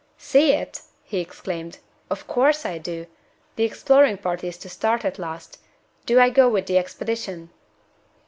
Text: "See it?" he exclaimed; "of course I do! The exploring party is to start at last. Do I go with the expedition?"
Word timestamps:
"See 0.17 0.51
it?" 0.53 0.81
he 1.03 1.19
exclaimed; 1.19 1.77
"of 2.09 2.25
course 2.25 2.65
I 2.65 2.79
do! 2.79 3.05
The 3.55 3.65
exploring 3.65 4.17
party 4.17 4.47
is 4.47 4.57
to 4.57 4.67
start 4.67 5.05
at 5.05 5.19
last. 5.19 5.59
Do 6.07 6.19
I 6.19 6.31
go 6.31 6.49
with 6.49 6.65
the 6.65 6.79
expedition?" 6.79 7.51